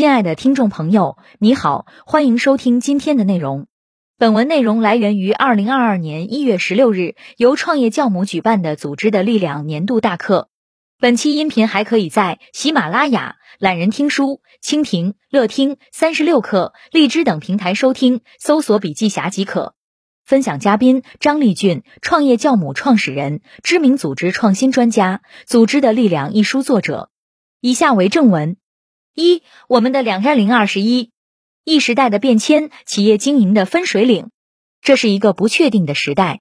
[0.00, 3.66] 亲爱的听众朋友，你好，欢迎收听今天的内容。
[4.16, 10.48] 本文内容来源于二零二二年一月十六日由创业教母举办的《组织的力量》年度大课。
[10.98, 19.74] 本期音频还可以在喜马拉雅、懒人听书、蜻蜓、乐听、三十六课、荔枝等平台收听，搜索“笔记侠”即可。
[20.24, 27.10] 分享嘉宾张丽俊，创业教母创始人，知名组织创新专家，《组织的力量》一书作者。
[27.60, 28.56] 以下为正文。
[29.14, 31.10] 一，我们的两千零二十一，
[31.64, 34.30] 一时代的变迁，企业经营的分水岭。
[34.82, 36.40] 这是一个不确定的时代，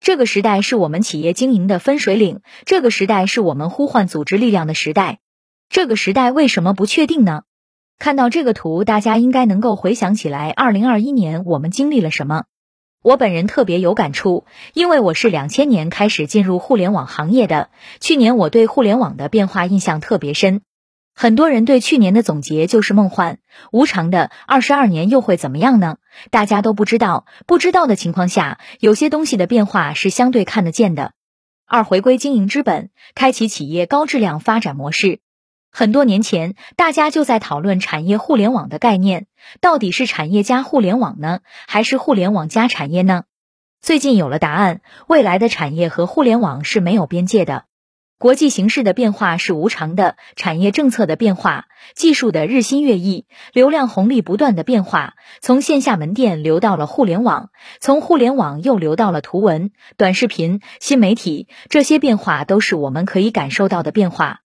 [0.00, 5.18] 这个时代是我们企业经营的分水岭，这个时代是我们呼唤组织力量的时代。
[5.68, 7.42] 这个时代为什么不确定呢？
[7.98, 12.44] 看到这个图，大家应该能够回想起来，二零二一年我们经历了什么。
[13.02, 14.44] 我本人特别有感触，
[14.74, 20.60] 因为我是两千年开始进入互联网行业的，去年我对互联网的变化印象特别深。
[21.22, 23.40] 很多人对去年的总结就是梦幻
[23.72, 25.98] 无常的，二十二年又会怎么样呢？
[26.30, 31.12] 大家都不知道，不知道的情况下，有些东西的变化是相对看得见的。
[31.66, 35.18] 二、回归经营之本，开启企业高质量发展模式。
[35.70, 39.26] 很多年前，大家就在讨论产业互联网的概念，
[39.60, 43.24] 到底是产业加互联网呢，还是互联网加产业呢？
[43.82, 47.64] 最近有了答案，未来的产业和互联网是没有边界的。
[48.20, 57.48] 国际形势的变化是无常的，产业政策的变化，技术的日新月异，流量红利不断的变化，从线下门店流到了互联网，
[57.80, 64.40] 从互联网又流到了图文、短视频、新媒体，这些变化都是我们可以感受到的变化。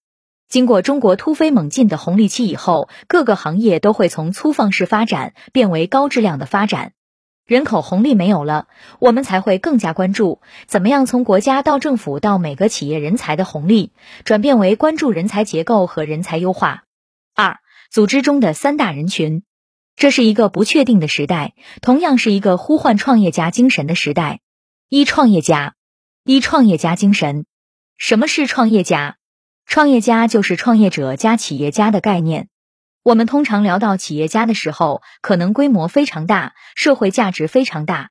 [0.47, 6.93] 经过中国突飞猛进的红利期以后，各个行业都会从粗放式发展变为高质量的发展。
[7.45, 13.91] 人口红利没有了，我们才会更加关注怎么样从国家到政府到每个企业人才的红利
[14.23, 16.85] 转变为关注人才结构和人才优化。
[17.35, 17.59] 二、
[17.91, 19.43] 组织中的三大人群，
[19.95, 24.39] 这是一个不确定的时代，同样是一个呼唤创业家精神的时代。
[24.89, 25.75] 一、创业家，
[26.23, 27.45] 一、创业家精神。
[27.97, 29.17] 什么是创业家？
[29.67, 32.47] 创业家就是创业者加企业家的概念。
[33.05, 38.07] 我们通常聊到企业家的时候，可能规模非常大，社会价值非常大；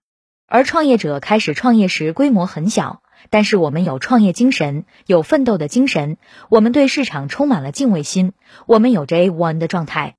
[0.47, 6.17] 而创业者开始创业时规模很小，但是我们有创业精神，有奋斗的精神，
[6.49, 8.35] 我们对市场充满了敬畏心，
[8.69, 10.15] 我们有着 A one 的状态。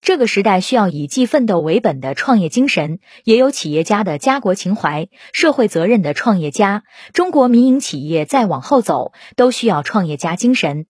[0.00, 6.84] 这个时代需要以既奋斗为本的创业精神，也有企业家的家国情怀、社会责任的创业家。
[7.12, 10.86] 中国民营企业再往后走，都需要创业家精神。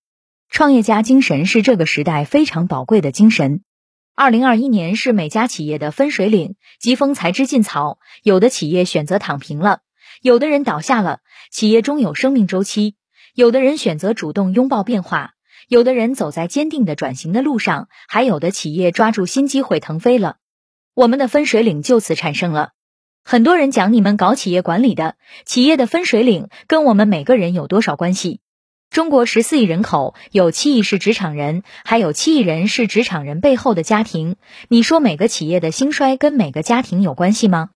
[0.50, 3.62] 创业家精神是这个时代非常宝贵的精神。
[4.16, 8.00] 二零二一年是每家企业的分水岭，疾风才知劲草。
[8.24, 9.78] 有的企业选择躺平了，
[10.20, 11.20] 有的人倒下了。
[11.52, 12.96] 企业终有生命周期，
[13.32, 15.34] 有的人选择主动拥抱变化，
[15.68, 20.38] 有的人走在坚定的转型的路上，还有的企业抓住新机会腾飞了。
[20.94, 22.70] 我们的分水岭就此产生了。
[23.22, 25.14] 很多人讲你们搞企业管理的，
[25.46, 28.40] 企业的分水岭跟我们每个人有多少关系？
[28.90, 34.34] 中国十四亿人口，有七亿是职场人，还有七亿人是职场人背后的家庭。
[34.68, 37.70] 你说每个企业的兴衰跟每个家庭有关系吗？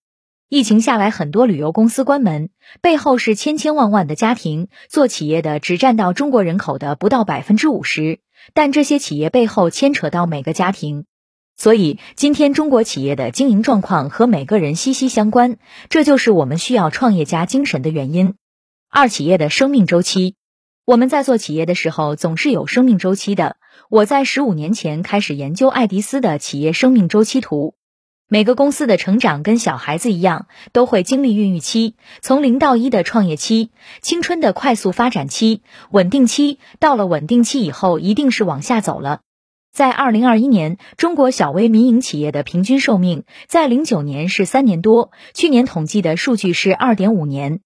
[0.48, 4.66] 疫情下来，很多旅游公司关门，背后是千千万万的家庭。
[4.88, 8.18] 做企业的只占到中国人口的不到百分之五十，
[8.52, 11.04] 但这些企业背后牵扯到每个家庭。
[11.56, 15.58] 所以，今天中国企业的经营状况和每个人息息相关，
[15.88, 18.34] 这就是我们需要创业家精神的原因。
[18.90, 20.34] 二，企业的生命周期。
[20.86, 23.56] 我们在做企业的时候，总是有生命周期的。
[23.88, 27.74] 我在十五年前开始研究爱迪斯的企业生命周期图。
[28.28, 33.70] 每个公司的成长跟小孩子一样，都会经历孕育期，从零到一的创业期，
[34.02, 36.58] 青春的快速发展期，稳定期。
[36.80, 39.20] 到了稳定期以后，一定是往下走了。
[39.72, 47.60] 在二零二一年，中国小微民营企业的平均寿命在零九年是三年多，去年统计的数据是二点五年。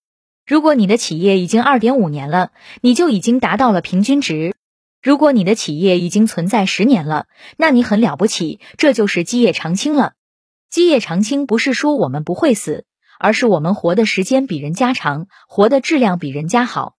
[0.49, 4.55] 如果你的企业已经二点五年了，你就已经达到了平均值；
[5.03, 7.27] 如果你的企业已经存在十年了，
[7.59, 10.15] 那你很了不起，这就是基业长青了。
[10.71, 12.87] 基业长青不是说我们不会死，
[13.21, 16.95] 而是我们活的时间比人家长，活的质量比人家好。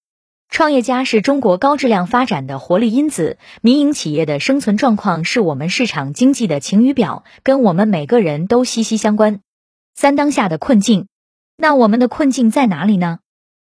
[0.48, 9.40] 创业家是中国高质量发展的活力因子，民营企业的生存状况是我们市场经济的晴雨表，跟我们每个人都息息相关。
[9.96, 11.08] 三当下的困境，
[11.58, 13.18] 那我们的困境在哪里呢？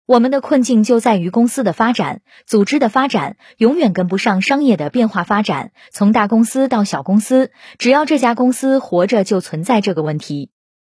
[0.09, 5.71] 我们的困境就在于公司的发展、组织的发展永远跟不上商业的变化发展。
[5.91, 10.49] 从大公司到小公司，只要这家公司活着，就存在这个问题。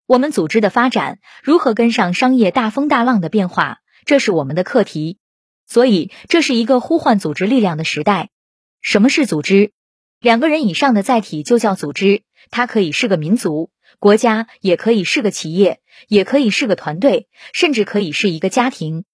[0.06, 5.18] 我们组织的发展如何跟上商业大风大浪的变化，这是我们的课题。
[5.66, 8.30] 所以，这是一个呼唤组织力量的时代。
[8.80, 9.72] 什么是组织？
[10.20, 13.68] 两个人以上的载体就叫组织，它可以是个民族、
[14.02, 15.78] 国家，也可以是个企业，
[16.08, 19.04] 也可以是个团队，甚至可以是一个家庭。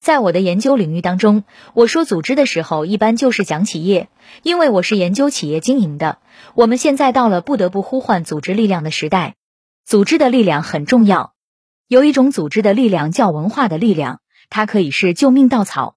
[0.00, 4.08] 在我的研究领域当中，我说组织的时候，一般就是讲企业，
[4.42, 6.20] 因为我是研究企业经营的。
[6.54, 9.34] 我们现在到了不得不呼唤组织力量的时代，
[9.84, 11.34] 组织的力量很重要。
[11.86, 15.96] 有一种组织的力量叫文化的力量，它可以是救命稻草。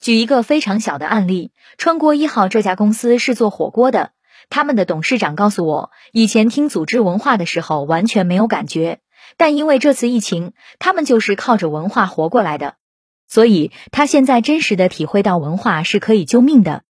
[0.00, 4.12] 举一个非常小的案例，川锅一号这家公司是做火锅的。
[4.50, 8.98] 他们的董事长告诉我，以前听组织文化的时候完全没有感觉，
[9.38, 12.74] 但因为这次疫情，他们就是靠着文化活过来的。
[13.28, 16.82] 所以他现在真实的体会到文化是可以救命的。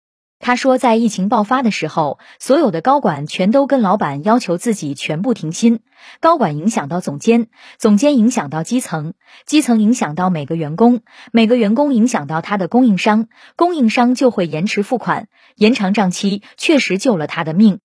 [0.40, 5.80] 他说，在疫情爆发的时候，所有的高管全都跟老板要求自己全部停薪。
[6.20, 9.14] 高管影响到总监，总监影响到基层，
[9.46, 11.00] 基层影响到每个员工，
[11.32, 13.26] 每个员工影响到他的供应商，
[13.56, 17.80] 供应商就会延迟付款，延长账期，确实救了他的命。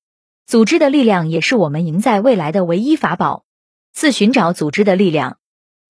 [0.45, 3.45] 组织的力量也是我们赢在未来的唯一法宝。
[3.94, 5.38] 四、寻找组织的力量。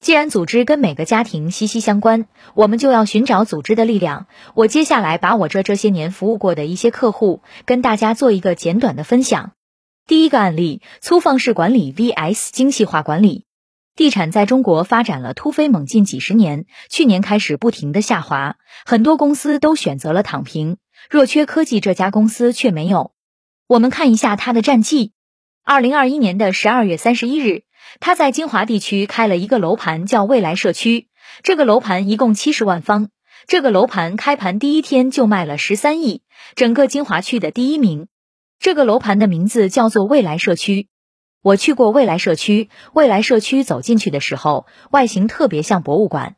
[0.04, 4.28] 既然组织跟每个家庭息息相关，我们就要寻找组织的力量。
[4.54, 9.54] 我接下来把我这这些年服务过的一些客户跟大家做一个简短的分享。
[10.06, 13.46] 第一个案例：粗放式管理 vs 精细化管理。
[13.96, 20.76] 地产在中国发展了突飞猛进几十年，去年开始不停的下滑，很多公司都选择了躺平。
[21.10, 23.14] 若缺科技这家公司却没有。
[23.68, 25.14] 我们看一下它的战绩：
[25.64, 27.64] 二零二一年的十二月三十一日。
[28.00, 31.08] 他在金华地区开了一个楼盘，叫未来社区。
[31.42, 33.10] 这个楼盘一共七十万方。
[33.48, 36.22] 这个楼盘开盘第一天就卖了十三亿，
[36.56, 38.08] 整个金华区的第一名。
[38.60, 40.88] 这个楼盘的名字叫做未来社区。
[41.42, 46.38] 我去过未来社区，未来社区走进去的时候，外形特别像博物馆。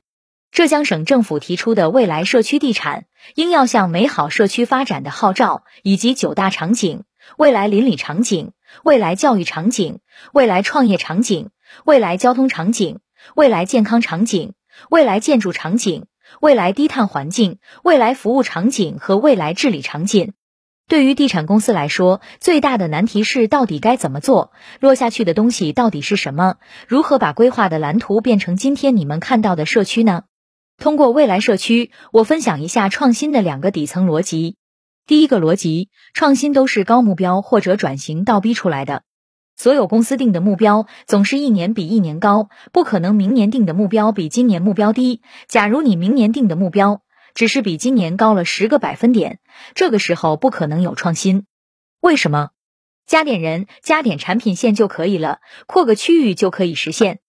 [0.52, 3.06] 浙江省政府提出的未来社区地产，
[3.36, 7.04] 应要向美好社区发展的号召，以及九大场景、
[7.38, 8.52] 未来邻里场景。
[8.84, 10.00] 未来教育场景、
[10.34, 11.52] 未来创业场景、
[11.86, 13.00] 未来交通场景、
[13.36, 14.54] 未来健康场景、
[14.90, 16.08] 未来建筑场景、
[16.42, 20.34] 未来低碳环境、未来服务场景和未来治理场景。
[20.90, 24.52] 对于地产公司来说，最大的难题是到底该怎么做？
[24.82, 26.56] 落下去的东西到底是什么？
[26.88, 30.24] 如何把规划的蓝图变成今天你们看到的社区呢？
[30.78, 34.58] 通过未来社区，我分享一下创新的两个底层逻辑。
[35.08, 39.04] 第一个逻辑，创新都是高目标或者转型倒逼出来的。
[39.56, 45.22] 所有公司定的目标总是一年比一年高，不可能明年定的目标比今年目标低。
[45.48, 47.04] 假如你明年定的目标
[47.36, 49.38] 只是比今年高了十个百分点，
[49.76, 51.46] 这个时候不可能有创新。
[52.02, 52.50] 为什么？
[53.06, 55.38] 加点人，加点产品线就可以了，
[55.68, 57.20] 扩个区域就可以实现。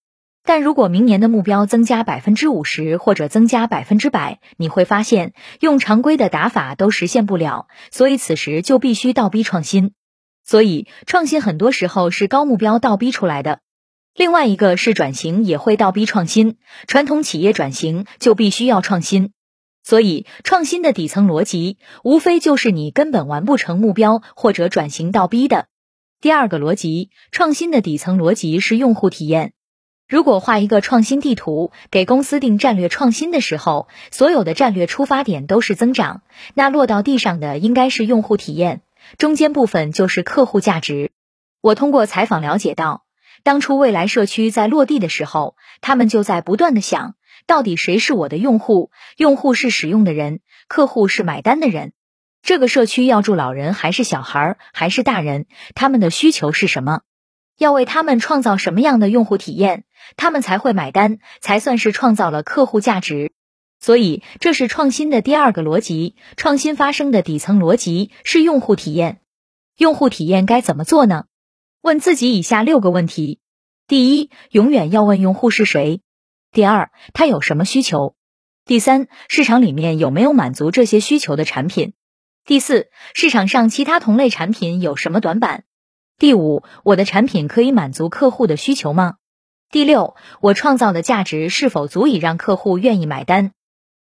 [0.47, 9.93] 但如果明年的目标增加百分之五十或者增加百分之百，你会发现用常规的打法都实现不了，所以此时就必须倒逼创新。
[10.45, 13.59] 所以创新很多时候是高目标倒逼出来的。
[14.15, 19.33] 另外一个是转型也会倒逼创新，传统企业转型就必须要创新。
[19.83, 25.67] 所以创新的底层逻辑无非就是你根本完不成目标或者转型倒逼的。
[26.21, 29.53] 第二个逻辑，创新的底层逻辑是用户体验。
[30.09, 36.23] 如果画一个创新地图，给公司定战略创新的时候，所有的战略出发点都是增长，
[36.55, 38.83] 那落到地上的应该是用户体验，
[39.19, 41.11] 中间部分就是客户价值。
[41.61, 43.03] 我通过采访了解到，
[43.43, 47.17] 当初未来社区在落地的时候，他们就在不断的想，
[47.49, 48.93] 到底谁是我的用户？
[49.17, 50.39] 用户是使用的人，
[50.69, 51.93] 客户是买单的人。
[52.43, 55.47] 这个社区要住老人还是小孩还是大人？
[55.75, 57.01] 他们的需求是什么？
[57.59, 59.85] 要为他们创造什么样的用户体验，
[60.17, 63.33] 他们才会买单，才算是创造了客户价值。
[63.79, 66.17] 所以，这是创新的第二个逻辑。
[66.37, 69.21] 创新发生的底层逻辑是用户体验。
[69.77, 71.27] 用户体验该怎么做呢？
[71.83, 73.41] 问自己以下六个问题：
[73.87, 76.01] 第一，永远要问用户是谁；
[76.51, 78.15] 第二，他有什么需求；
[78.65, 81.91] 第三，市场里面有没有满足这些需求的产品；
[82.45, 85.65] 第四，市场上其他同类产品有什么短板。
[86.19, 89.17] 第五，我的产品可以满足客户的需求吗？
[89.71, 93.51] 第六，我创造的价值是否足以让客户愿意买单？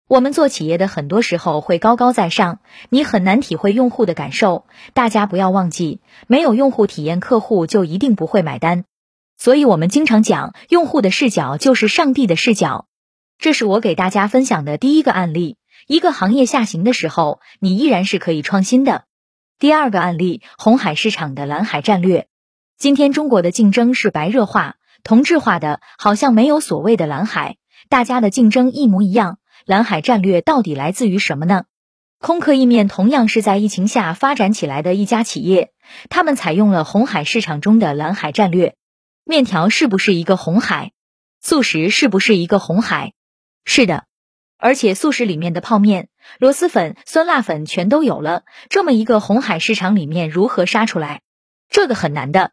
[0.08, 4.64] 我们做企业的很多时候会高高在上，你很难体会用户的感受。
[4.94, 8.84] 大家不要忘记，没有用户体验，客户就一定不会买单。
[9.36, 12.86] 所以，我们经常讲，用户的视角就是上帝的视角。
[13.38, 15.58] 这是我给大家分享的第一个案例。
[15.86, 19.04] 一个行业下行的时候，你依然是可以创新的。
[19.58, 22.28] 第二个案例，红海市场的蓝海战略。
[22.76, 27.56] 今天中国的竞争是白热化、同质化的，好像没有所谓的蓝海，
[27.88, 29.38] 大家的竞争一模一样。
[29.64, 31.64] 蓝海战略到底来自于什么呢？
[32.18, 35.72] 空客意面同样是在疫情下发展起来的一家企业，
[36.10, 38.74] 他们采用了红海市场中的蓝海战略。
[39.24, 40.92] 面条是不是一个红海？
[41.40, 43.14] 素食是不是一个红海？
[43.64, 44.04] 是的，
[44.58, 46.08] 而且素食里面的泡面、
[46.38, 48.44] 螺蛳粉、酸辣粉全都有了。
[48.68, 51.20] 这么一个红海市场里面如何杀出来？
[51.68, 52.52] 这个很难的。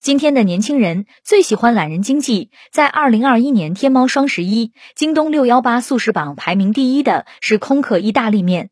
[0.00, 8.70] 今天的年轻人最喜欢懒人经济，在二零二一年天猫双十一、京东六幺八速食榜排名第一的是空客意大利面。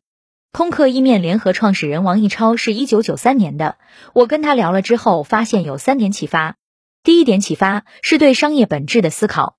[0.53, 3.77] 空客意面联合创始人王一超是一九九三年的，
[4.13, 6.55] 我跟他聊了之后，发现有三点启发。
[7.03, 9.56] 第一点启发是对商业本质的思考。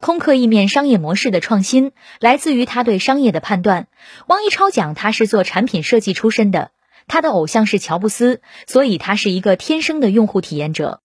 [0.00, 1.90] 空客意面商业模式的创新
[2.20, 3.88] 来自于他对商业的判断。
[4.28, 6.70] 汪一超讲，他是做产品设计出身的，
[7.08, 11.00] 他的偶像是乔布斯，所以他是一个天生的用户体验者。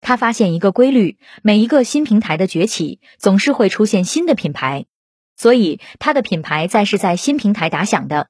[0.00, 4.86] 他发现一个规律：每一个新平台的崛起，总是会出现新的品牌，
[5.36, 8.28] 所以他的品牌在是在新平台打响的。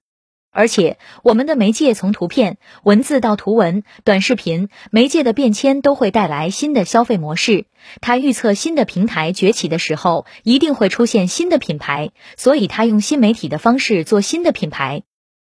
[0.50, 7.66] 而且，我们的媒介从图片、文字到图文、短视频，媒介的变迁都会带来新的消费模式。
[8.00, 15.02] 他预测新的平台崛起的时候，一定会出现新的品牌，所以他用新媒体的方式做新的品牌。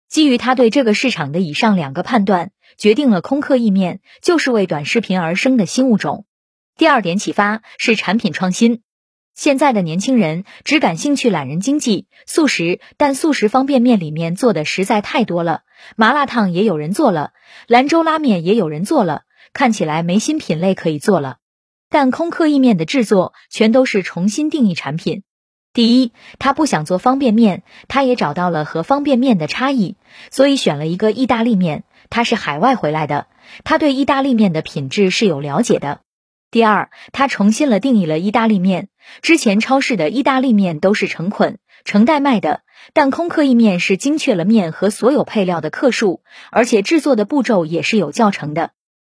[0.08, 2.50] 基于他对这个市场的以上两个判断。
[2.78, 6.24] 决定了空客意面就是为短视频而生的新物种。
[6.78, 8.80] 第二点启发是产品创新。
[9.34, 15.62] 现在的年轻人只感兴趣懒人经济、速食，但速食方便面里面做的实在太多了。
[15.96, 17.32] 麻辣烫也有人做了，
[17.66, 19.22] 兰州拉面也有人做了，
[19.52, 21.38] 看起来没新品类可以做了。
[21.88, 25.22] 但空客意面的制作全都是重新定义产品。
[25.72, 29.96] 第一，他不想做方便面，他也找到了和方便面的差异，
[30.30, 31.84] 所以选了一个意大利面。
[32.10, 33.26] 他是海外回来的，
[33.64, 36.00] 他对意大利面的品质是有了解的。
[36.52, 38.90] 第二，他重新了定义了意大利面。
[39.22, 41.56] 之前超市的意大利面都是成捆、
[41.86, 42.60] 成袋卖的，
[42.92, 48.72] 但空客意面是精确了面和所有配料的克数，而且制作的步骤也是有教程的。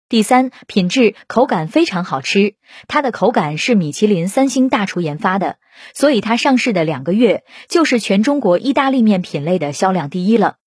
[0.09, 2.55] 第三，品质口感非常好吃，
[2.89, 5.55] 它的口感是米其林三星大厨研发的，
[5.93, 10.57] 所以它上市的两个月就是全中国意大利面品类的销量第一了。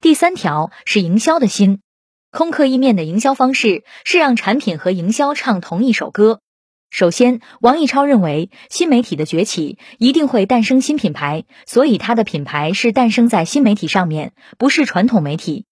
[0.00, 1.82] 第三条是营销的心，
[2.36, 6.40] 空客意面的营销方式是让产品和营销唱同一首歌。
[6.90, 15.64] 首先，王一超认为新媒体的崛起一定会诞生新品牌，所以他的品牌是诞生在新媒体上面，不是传统媒体。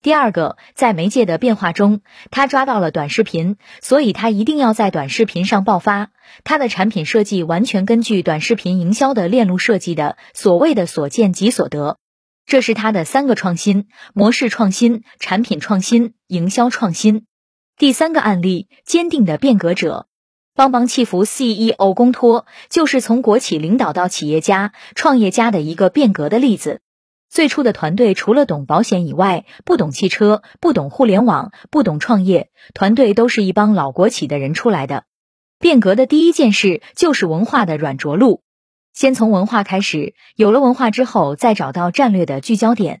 [0.00, 6.10] 第二个，在媒介的变化中，他抓到了短视频，所以他一定要在短视频上爆发。
[6.44, 11.98] 他的产品设计完全根据短视频营销的链路设计的，所谓的所见即所得。
[12.52, 17.24] 这是他的三个创新：模式创新、产品创新、营销创新。
[17.78, 20.06] 第三个案例，坚定的变革者，
[20.54, 26.82] 帮帮气服 CEO 龚托，就是从国企领导到企业家、创业家的一个变革的例子。
[27.30, 35.04] 最初的团队除了懂保险以外，不懂汽车，不懂互联网，不懂创业，团队都是一帮老国企的人出来的。
[35.58, 38.42] 变革的第一件事就是文化的软着陆。
[38.92, 43.00] 先从文化开始，有了文化之后，再找到战略的聚焦点。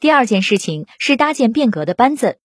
[0.00, 2.38] 第二件事情是搭建变革的班子，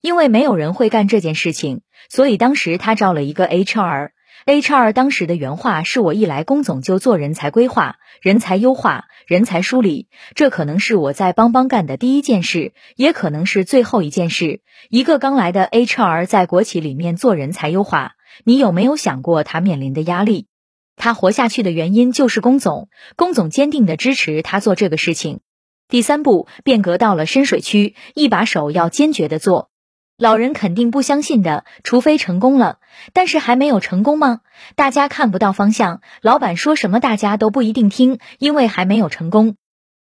[0.00, 4.10] 因为没有人会干这件事情，所以当时他招了一个 HR。
[4.46, 14.60] HR 当时的原话是我一来，龚总就做人才规划、人才优化、人才梳理，这可能是我在帮帮干的第一件事，也可能是最后一件事。
[14.90, 20.48] 一个刚来的 HR 在国企里面做人才优化，你有没有想过他面临的压力？
[20.96, 25.40] 他活下去的原因就是龚总，龚总坚定的支持他做这个事情。
[25.88, 29.70] 第三步，变革到了深水区，一把手要坚决的做。
[30.16, 32.78] 老人肯定不相信的，除非成功了。
[33.12, 34.40] 但是还没有成功吗？
[34.76, 39.56] 大家看不到方向，老板说什么大家都不一定听，因为还没有成功。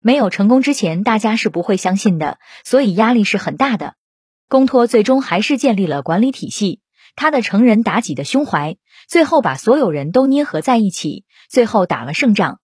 [0.00, 3.95] 没有成功之前，大家是不会相信的，所以压力是很大的。
[4.49, 6.80] 公托最终还是建立了管理体系，
[7.18, 8.76] 他的成人妲己的胸怀。
[9.08, 12.60] 最后把所有人都捏合在一起，最后打了胜仗。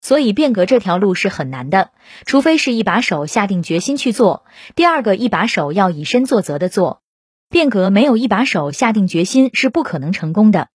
[0.00, 1.90] 所以变革这条路是很难的，
[2.24, 4.46] 除非是一把手下定决心去做。
[4.76, 7.02] 第二个，一把手要以身作则的做。
[7.50, 10.68] 变革没有一把手下定决心是不可能成功的。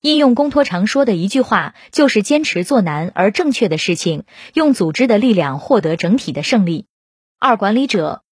[0.00, 4.24] 应用公托常说的一句话，就是坚持做难而正确的事情，
[4.54, 6.86] 用组织的力量获得整体的胜利。
[7.38, 8.23] 二管理者。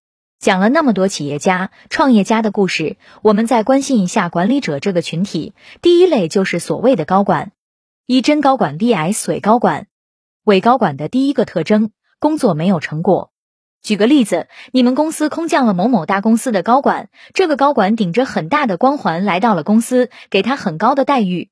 [0.43, 5.55] 讲了那么多企业家、创业家的故事，我们再关心一下管理者这个群体。
[5.83, 7.53] 第一类就是所谓的高管，
[8.07, 9.87] 一真高管 vs 伪高管。
[10.43, 13.31] 伪高管的第一个特征，工作没有成果。
[13.85, 21.51] 举个例子，你们公司空降了某某大公司的高管，这个高管顶着很大的光环来到了公司，给他很高的待遇。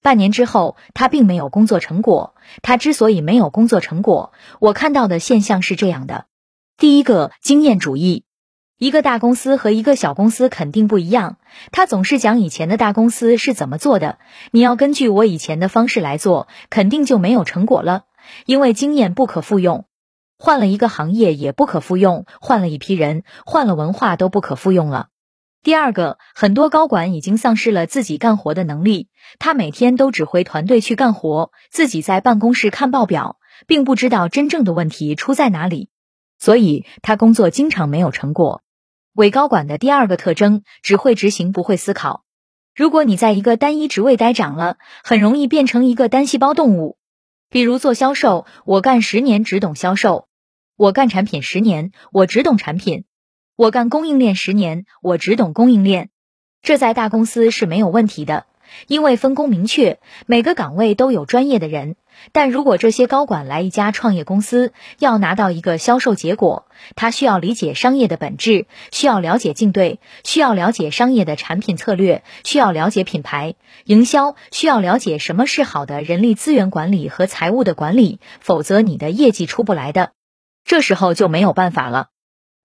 [0.00, 2.36] 半年之后，他并没有工作成果。
[2.62, 6.26] 他之所以没有工作成果，我看到的现象是这样的。
[6.76, 8.22] 第一个，经验主义。
[8.78, 11.38] 一个大公司和一个小公司肯定不一样。
[11.72, 14.18] 他总是讲以前的大公司是怎么做的，
[14.52, 18.04] 你要根据我以前的方式来做，肯定就没有成果了。
[18.46, 19.86] 因为经验不可复用，
[20.38, 25.08] 换了一个行业也不可复用，换了一批人，换了文化都不可复用了。
[25.64, 29.08] 第二个，很多高管已经丧失了自己干活的能力，
[29.40, 35.88] 他每天都指挥团队去干活，自己在办公室看报表，并不知道真正的问题出在哪里，
[36.38, 38.62] 所以他工作经常没有成果。
[39.18, 42.22] 伪高管的第二个特征，只会执行，不会思考。
[42.72, 46.98] 如果你在一个单一职位待长了，很容易变成一个单细胞动物。
[47.50, 50.28] 比如做销售，我干十年只懂销售；
[50.76, 53.06] 我干产品十年，我只懂产品；
[53.56, 56.10] 我干供应链十年，我只懂供应链。
[56.62, 58.46] 这在大公司是没有问题的。
[58.86, 61.96] 因为分工明确，每个岗位都有专业的人。
[62.32, 80.10] 但如果这些高管来一家创业公司，要拿到一个销售结果，他需要理解商业的本质，需要了解竞对，需要了解商业的产品策略，需要了解品牌营销，需要了解什么是好的人力资源管理和财务的管理，否则你的业绩出不来的。
[80.64, 82.08] 这时候就没有办法了。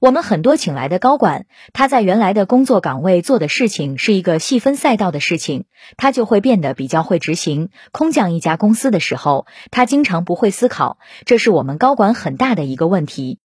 [0.03, 5.63] 我们很多请来的高管，他在原来的工作岗位做的事情是一个细分赛道的事情，
[5.95, 7.69] 他就会变得比较会执行。
[7.93, 13.39] 空降一家公司的时候，他经常不会思考，这是我们高管很大的一个问题。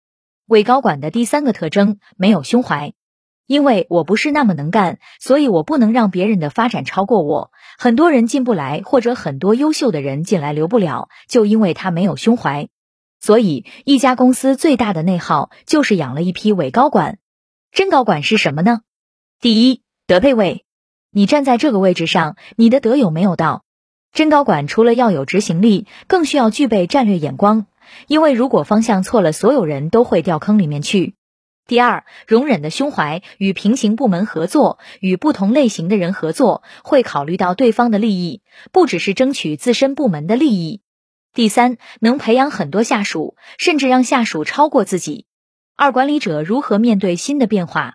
[0.49, 2.93] 伪高管的第三个特征，没有胸怀。
[3.47, 7.53] 因为我不是那么能干，所以我不能让别人的发展超过我。
[7.79, 12.69] 很多人进不来，或者很多优秀的人进来留不了，就因为他没有胸怀。
[13.21, 17.19] 所以，一家公司最大的内耗就是养了一批伪高管。
[17.73, 18.81] 真高管是什么呢？
[19.41, 20.65] 第一，德配位。
[21.11, 23.65] 你站在这个位置上，你的德有没有到？
[24.13, 27.67] 真高管除了要有执行力，更需要具备战略眼光。
[28.07, 31.15] 因为如果方向错了，所有人都会掉坑里面去。
[31.67, 40.81] 第二，容忍的胸怀，与平行部门合作，与不同类型的人合作，会考虑到对方的利益，不只是争取自身部门的利益。
[41.39, 45.27] 第三，能培养很多下属，甚至让下属超过自己。
[45.77, 47.95] 二，管理者如何面对新的变化？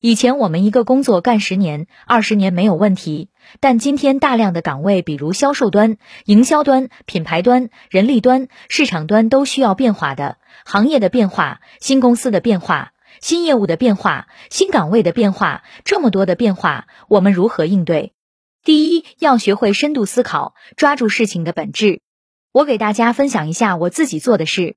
[0.00, 10.38] 以前我们一个工作干十年、二十年没有问题，但今天大量的岗位，比如销售端、营销端、品牌端、人力端、市场端都需要变化的。
[10.64, 18.14] 行业的变化、新公司的变化、新业务的变化、新岗位的变化，这么多的变化，我们如何应对？
[18.64, 22.00] 第一，要学会深度思考，抓住事情的本质。
[22.52, 24.74] 我给大家分享一下我自己做的事。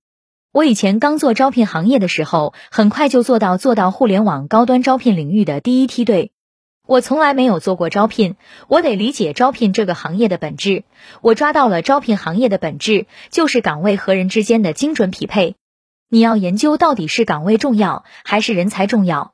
[0.52, 6.32] 我以前刚做招聘行业的时候，很快就做到做到互联网高端招聘领域的第一梯队。
[6.86, 8.36] 我从来没有做过招聘，
[8.68, 10.84] 我得理解招聘这个行业的本质。
[11.22, 15.56] 我抓到了招聘行业的本质，就是岗位和人之间的精准匹配。
[16.10, 19.34] 你要研究到底是岗位重要还是人才重要。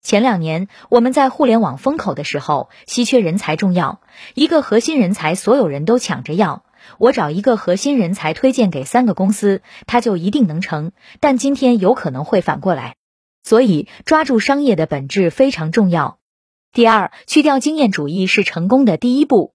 [0.00, 4.00] 前两年我们在互联网风口的时候，稀缺人才重要，
[4.34, 6.62] 一个核心人才所有人都抢着要。
[6.98, 10.92] 我找一个核心人才推荐给三个公司，他就一定能成。
[11.20, 12.96] 但今天有可能会反过来，
[13.42, 16.18] 所以抓住商业的本质非常重要。
[16.72, 19.54] 第二，去掉经验主义是成功的第一步。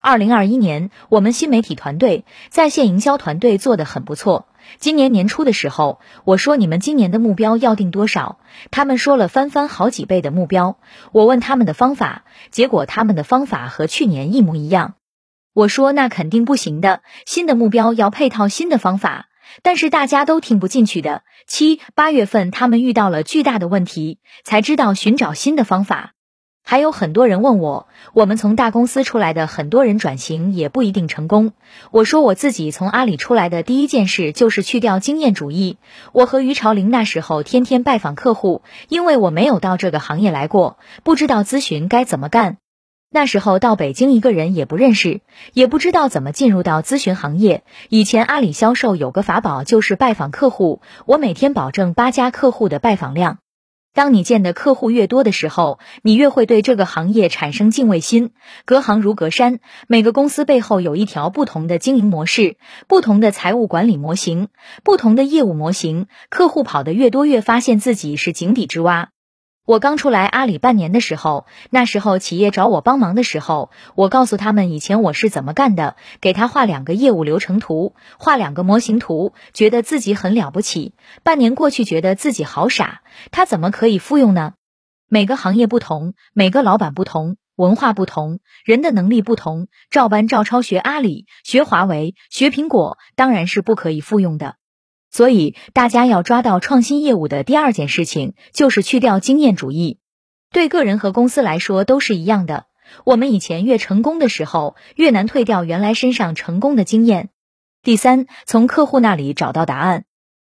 [0.00, 4.48] 二零二一年，我们新媒体团队在线营销团队做得很不错。
[4.78, 8.38] 今年年初的时候，我说你们今年的目标要定多少？
[8.70, 10.78] 他们说了翻翻好几倍的目标。
[11.12, 14.94] 我问他们的方法，结果他们的方法和去年一模一样。
[15.54, 19.28] 我说那肯定不行的，新的目标要配套新的方法，
[19.62, 21.22] 但是大家都听不进去的。
[21.46, 26.10] 七八月份他们遇到了巨大的问题，才知道寻找新的方法。
[26.66, 31.52] 还有很多人问我，我们从大公司出来的很多人转型也不一定成功。
[31.92, 35.76] 我说我自己从阿里出来的第一件事就是去掉经验主义。
[36.12, 42.56] 我和于朝林那时候天天拜访客户，因为我没有到这个行业来过，不知道咨询该怎么干。
[43.14, 45.20] 那时候到北京一个人也不认识，
[45.52, 47.62] 也不知道怎么进入到咨询行业。
[47.88, 50.82] 以前阿里销售有个法宝，就是拜访客户。
[51.06, 53.38] 我每天保证八家客户的拜访量。
[53.92, 58.32] 当你见的客户越多的时候，你越会对这个行业产生敬畏心。
[58.64, 62.56] 隔行如隔山，每个公司背后有一条不同的经营模式，
[62.88, 64.48] 不同的财务管理模型，
[64.82, 66.08] 不同的业务模型。
[66.30, 69.10] 客户跑得越多，越发现自己是井底之蛙。
[69.66, 80.92] 我刚出来阿里半年的时候，那时候企业找我帮忙的时候，我告诉他们以前我是怎么干的，给他画两个业务流程图，画两个模型图，觉得自己很了不起。
[81.22, 83.00] 半年过去，觉得自己好傻，
[83.30, 84.52] 他怎么可以复用呢？
[85.08, 94.56] 每个行业不同，每个老板不同，文化不同，人的能力不同，照搬照抄学阿里、学华为、学苹果，当然是不可以复用的。
[95.14, 100.00] 所以大家要抓到创新业务的第二件事情，就是去掉经验主义。
[100.50, 102.66] 对个人和公司来说都是一样的。
[103.04, 107.28] 我们以前越成功的时候，越难退掉原来身上成功的经验。
[107.84, 110.04] 第三，从客户那里找到答案。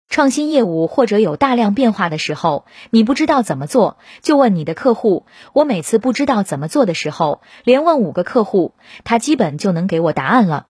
[0.10, 5.28] 创新业务或者有大量变化的时候，你不知道怎么做，就问你的客户。
[5.54, 8.74] 我每次不知道怎么做的时候，连问五个客户，
[9.04, 10.66] 他基本就能给我答案了。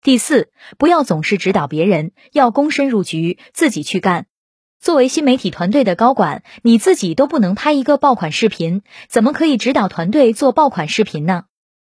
[0.00, 4.26] 第四，不要总是指导别人，要躬身入局，自己去干。
[4.80, 11.46] 作为新媒体团队的高管，你自己都不能拍一个爆款视频，怎么可以指导团队做爆款视频呢？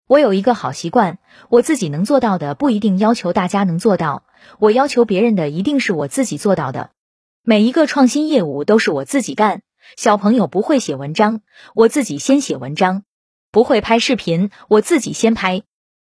[0.06, 4.26] 我有一个好习惯，我自己能做到的不一定要求大家能做到，
[4.60, 6.92] 我要求别人的一定是我自己做到的。
[7.42, 9.62] 每一个创新业务都是我自己干。
[9.96, 11.42] 小朋友不会写文章，
[11.74, 13.04] 我自己先写文章；
[13.50, 15.62] 不会拍视频，我自己先拍；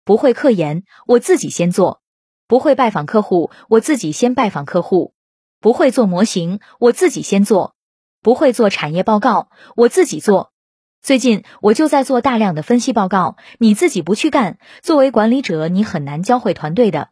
[0.06, 2.02] 不会科研，我自己先做；
[2.48, 5.13] 不会拜访客户，我自己先拜访客户。
[5.60, 7.74] 不会做模型，我自己先做；
[8.22, 10.52] 不会做产业报告，我自己做。
[11.02, 17.10] 最近我就在做大量的分析报告，你自己不去干，作为管理者，你很难教会团队的。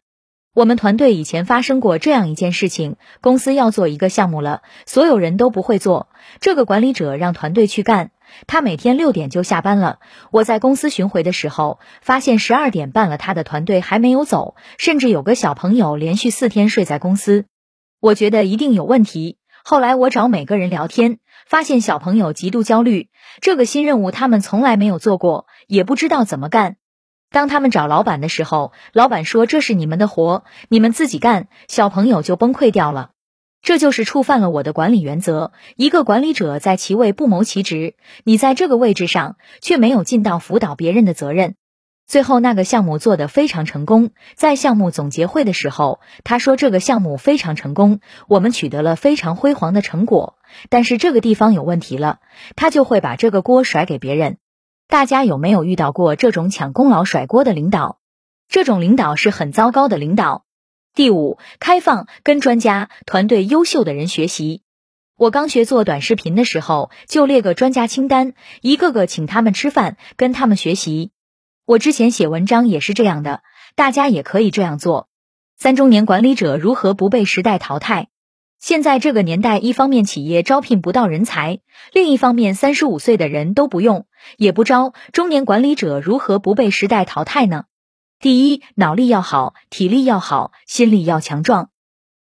[0.54, 8.12] 我们团队以前发生过这样一件事情：公司要做一个项目了，所有人都不会做，这个管理者让团队去干，
[8.46, 9.98] 他每天六点就下班了。
[10.30, 17.46] 我在公司巡回的时候，发现十二点半了，他的团队还没有走，甚至有个小朋友连续四天睡在公司。
[18.00, 19.38] 我觉得一定有问题。
[19.64, 23.08] 后来我找每个人聊天，发现小朋友极度焦虑。
[23.40, 26.76] 这个新任务他们从来没有做过，也不知道怎么干。
[27.30, 31.48] 当他们找老板的时候，老板说这是你们的活，你们自己干。
[31.66, 33.13] 小朋友就崩溃掉了。
[33.64, 35.52] 这就是触犯了我的管理原则。
[35.74, 41.54] 一个管理者在其位不谋其职，你在这个位置上却没有尽到辅导别人的责任。
[42.06, 50.36] 最后那个项目做得非常成功，在项目总结会的时候，他说这个项目非常成功，我们取得了非常辉煌的成果。
[50.68, 52.18] 但是这个地方有问题了，
[52.56, 54.36] 他就会把这个锅甩给别人。
[54.88, 57.98] 大家有没有遇到过这种抢功劳甩锅的领导？
[58.46, 60.44] 这种领导是很糟糕的领导。
[60.94, 64.62] 第五，开放跟专家团队优秀的人学习。
[65.16, 71.10] 我刚学做短视频的时候，就列个专家清单，一个个请他们吃饭，跟他们学习。
[71.66, 73.42] 我之前写文章也是这样的，
[73.74, 75.08] 大家也可以这样做。
[75.58, 78.06] 三中年管理者如何不被时代淘汰？
[78.60, 81.58] 现在这个年代，一方面企业招聘不到人才，
[81.92, 84.94] 另一方面三十五岁的人都不用，也不招。
[85.12, 87.64] 中年管理者如何不被时代淘汰呢？
[88.20, 91.70] 第一，脑力要好，体力要好，心力要强壮。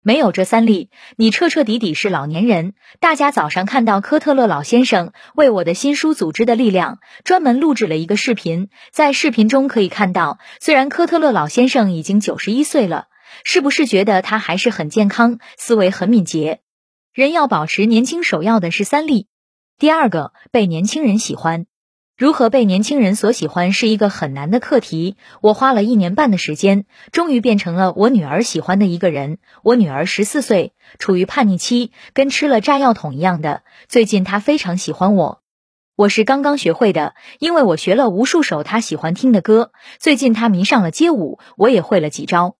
[0.05, 2.73] 没有这三力，你彻彻底底是老年人。
[2.99, 13.07] 大家早上看到科特勒老先生为我的新书《组织的力量》专门录制了一个视频，在视频中可以看到，虽然科特勒老先生已经九十一岁了，
[13.45, 16.59] 是不是觉得他还是很健康，思维很敏捷？
[17.13, 19.27] 人要保持年轻，首要的是三力。
[19.79, 21.65] 第二个，被年轻人喜欢。
[22.23, 25.17] 如何被年轻人所喜欢是一个很难的课题。
[25.41, 29.39] 我花了一年半的时间，终于变成了我女儿喜欢的一个人。
[29.61, 33.63] 我女儿十四岁，处于叛逆期，跟吃了炸药桶一样的。
[33.89, 35.41] 最近她非常喜欢我，
[35.97, 39.73] 我是刚刚学会的，因为我学了无数首她喜欢听的歌。
[39.99, 42.55] 最近她迷上了街舞，我也会了几招。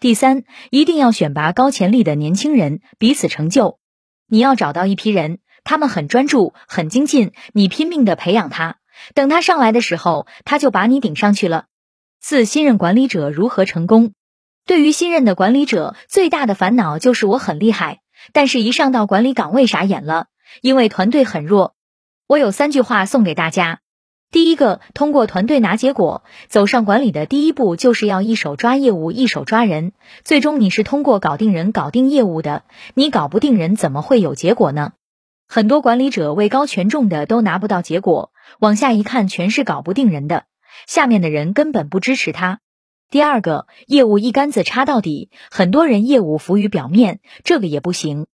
[0.00, 3.78] 第三，一定要选拔高潜力的年轻人，彼此成就。
[4.26, 8.78] 你要找到一批人，他们很专注、很精进，你拼命的培养他。
[9.14, 11.66] 等他上来的时候，他就把你顶上去了。
[12.20, 14.12] 四新任管理者如何成功？
[14.66, 18.00] 对于新任的管理者，最大的烦恼就是我很厉害，
[18.32, 20.28] 但是一上到管理岗位傻眼了，
[20.62, 21.74] 因为团队很弱。
[22.26, 23.80] 我有三句话送给大家：
[24.30, 29.92] 第一个，通过团队拿结果，走上管理的第一步就是要一手抓业务，一手抓人。
[30.24, 32.62] 最终你是通过搞定人搞定业务的，
[32.94, 34.94] 你搞不定人，怎么会有结果呢？
[35.46, 40.46] 很多管理者位高权重的都拿不到结果，往下一看全是搞不定人的，
[40.86, 42.60] 下面的人根本不支持他。
[43.10, 48.26] 第二个，业务一竿子插到底，很多人业务浮于表面，这个也不行。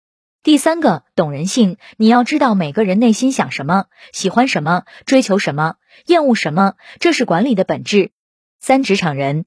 [0.45, 8.13] 第三个，懂人性，你要知道每个人内心想什么，喜欢什么，追求什么，厌恶什么，这是管理的本质。
[8.61, 9.47] 三，职场人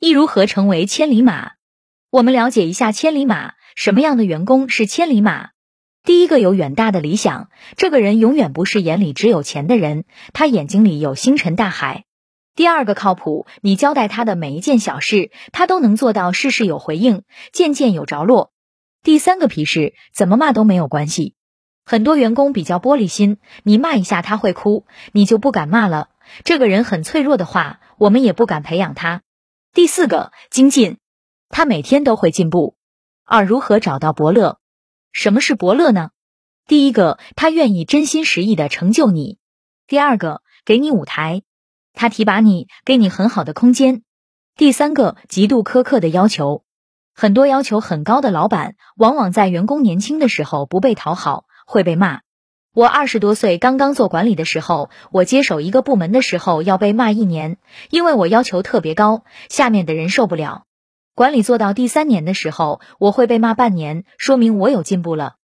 [0.00, 1.52] 一如何成为千里马？
[2.10, 5.50] 我们了解一下千里马，什么样的员工是千里马？
[6.04, 12.06] 第一个有远大的理想，这个人永远不是眼里只有钱的人，他眼睛里有星辰大海。
[12.56, 18.50] 第二个靠谱，你交代他的每一件小事，他都能做到事事有回应，件件有着落。
[19.04, 21.34] 第三个皮实，怎么骂都没有关系。
[21.84, 26.08] 很多员工比较玻璃心，你骂一下他会哭，你就不敢骂了。
[26.42, 29.22] 这个人很脆弱的话，我们也不敢培养他。
[29.72, 30.98] 第四个精进，
[31.48, 32.74] 他每天都会进步。
[33.24, 34.58] 二如何找到伯乐？
[35.12, 36.10] 什么是伯乐呢？
[36.66, 39.36] 第一个，他愿意真心实意的成就你；
[39.86, 41.42] 第二个，给你舞台，
[41.92, 44.02] 他提拔你，给你很好的空间；
[44.56, 46.64] 第三个，极度苛刻的要求。
[47.14, 52.20] 很多要求很高的老板，往往在员工年轻的时候不被讨好，会被骂。
[52.74, 57.58] 我二十多岁刚刚做管理的时候，我接手一个部门的时候要被骂一年，
[57.90, 60.64] 因为我要求特别高，下面的人受不了。
[61.14, 65.34] 管理做到第三年的时候，我会被骂半年，说明我有进步了。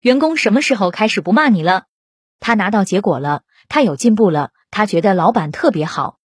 [0.00, 1.84] 员工什么时候开始不骂你了？
[2.40, 6.18] 他拿到结果了，他有进步了，他觉得老板特别好。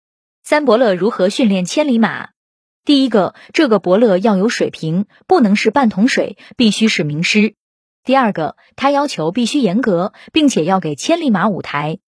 [0.44, 2.32] 三伯乐如何训练千里马？
[2.84, 7.56] 第一个，这个伯乐要有水平，不能是半桶水，必须是名师。
[8.04, 12.00] 第二个，他要求必须严格，并且要给千里马舞台。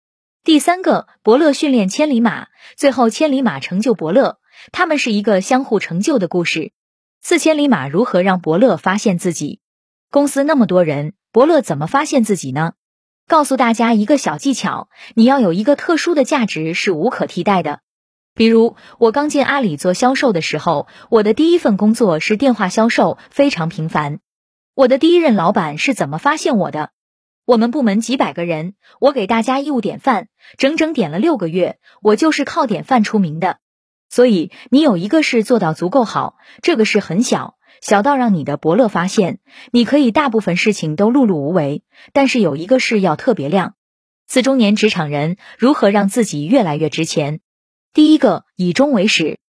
[0.43, 4.39] 第三个，伯乐训练千里马，最后千里马成就伯乐，
[4.73, 6.73] 他们是一个相互成就的故事。
[7.23, 9.59] 四千里马如何让伯乐发现自己？
[10.09, 11.13] 公司那么多人。
[11.31, 12.73] 伯乐怎么发现自己呢？
[13.27, 17.81] 告诉大家一个小技巧：你要有一个特殊的价值是无可替代的。
[18.33, 24.19] 比如我刚进阿里做销售的时候，我的第一份工作是电话销售，非常平凡。
[24.73, 26.89] 我的第一任老板是怎么发现我的？
[27.45, 33.59] 我们部门几百个人，我给大家义务点饭，整整点了六个月，我就是靠点饭出名的。
[34.11, 37.55] 所以你有一个事做到足够好，这个事很小。
[37.81, 39.39] 小到让你的伯乐发现，
[39.71, 43.73] 你可以大部分事情都碌碌无为，但是有一个事要特别亮。
[44.27, 47.39] 四中年职场人如何让自己越来越值钱？
[47.93, 49.39] 第一个，以终为始。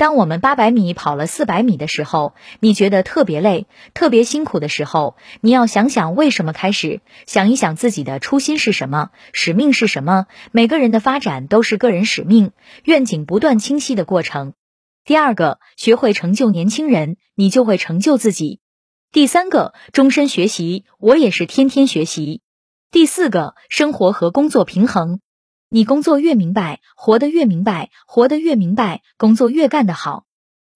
[0.00, 10.24] 当我们八百米跑了四百米的时候，你觉得特别累、特别辛苦的时候，你要想想为什么开始，想一想自己的初心是什么，使命是什么。
[10.52, 12.52] 每个人的发展都是个人使命、
[12.84, 14.54] 愿景不断清晰的过程。
[15.04, 18.60] 第二个，学会成就年轻人，你就会成就自己。
[19.12, 22.40] 第三个，终身学习，我也是天天学习。
[22.90, 25.20] 第四个，生活和工作平衡，
[25.72, 30.24] 你工作越明白，活得越明白，活得越明白，工作越干得好。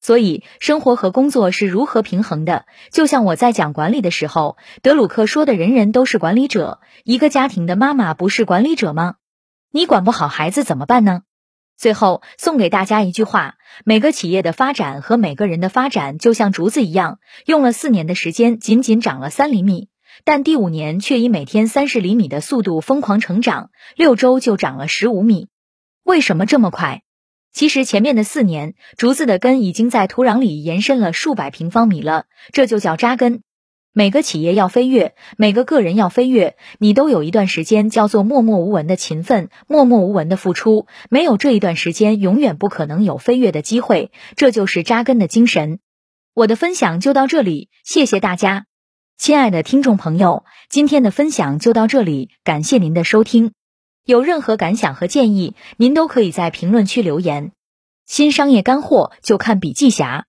[0.01, 2.67] 所以，生活和工作是如何平衡的？
[2.93, 9.17] 就像我在讲管理的时候，德鲁克说的：“人人都是管理者。”一个家庭的妈妈不是管理者吗？
[9.73, 11.23] 你管不好孩子怎么办呢？
[11.77, 19.89] 最后送给大家一句话：每个企业的发展和每个人的发展就像竹子一样，用了四年的时间仅仅长了三厘米，
[20.23, 25.49] 但第五年却以每天三十厘米的速度疯狂成长，六周就长了十五米。
[26.05, 27.03] 为什么这么快？
[27.53, 33.43] 其实前面的四年，竹子的根已经在土壤里延伸了数百平方米了，这就叫扎根。
[33.97, 40.89] 每个企业要飞跃，每个个人要飞跃，你都有一段时间叫做默默无闻的勤奋，默默无闻的付出。
[41.11, 44.11] 没有这一段时间，永远不可能有飞跃的机会。
[44.35, 45.79] 这就是扎根的精神。
[46.35, 48.67] 我的分享就到这里，谢谢大家，
[49.17, 53.53] 亲爱的听众朋友，今天的分享就到这里，感谢您的收听。
[54.05, 57.53] 有任何感想和建议，您都可以在评论区留言。
[58.05, 60.27] 新商业干货就看笔记侠。